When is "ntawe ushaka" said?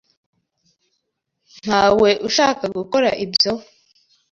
1.61-2.63